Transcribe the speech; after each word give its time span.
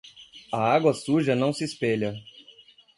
A 0.51 0.57
água 0.73 0.95
suja 0.95 1.35
não 1.35 1.53
se 1.53 1.63
espelha. 1.63 2.15